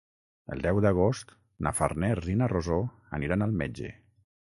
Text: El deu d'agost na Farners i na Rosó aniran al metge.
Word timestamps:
El 0.53 0.61
deu 0.65 0.77
d'agost 0.85 1.33
na 1.67 1.73
Farners 1.79 2.31
i 2.33 2.37
na 2.39 2.47
Rosó 2.53 2.79
aniran 3.19 3.47
al 3.47 3.55
metge. 3.61 3.93